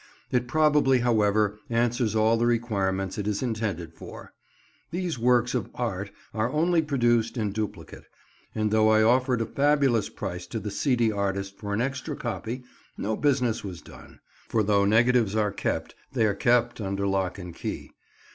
It 0.31 0.47
probably, 0.47 0.97
however, 1.01 1.59
answers 1.69 2.15
all 2.15 2.35
the 2.35 2.47
requirements 2.47 3.19
it 3.19 3.27
is 3.27 3.43
intended 3.43 3.93
for. 3.93 4.33
These 4.89 5.19
works 5.19 5.53
of 5.53 5.69
art 5.75 6.09
are 6.33 6.49
only 6.49 6.81
produced 6.81 7.37
in 7.37 7.51
duplicate, 7.51 8.05
and 8.55 8.71
though 8.71 8.89
I 8.89 9.03
offered 9.03 9.41
a 9.41 9.45
fabulous 9.45 10.09
price 10.09 10.47
to 10.47 10.59
the 10.59 10.71
seedy 10.71 11.11
artist 11.11 11.55
for 11.59 11.71
an 11.71 11.81
extra 11.81 12.15
copy, 12.15 12.63
no 12.97 13.15
business 13.15 13.63
was 13.63 13.79
done; 13.79 14.19
for 14.49 14.63
though 14.63 14.85
negatives 14.85 15.35
are 15.35 15.51
kept, 15.51 15.93
they 16.13 16.25
are 16.25 16.33
kept 16.33 16.81
under 16.81 17.05
lock 17.05 17.37
and 17.37 17.53
key. 17.53 17.91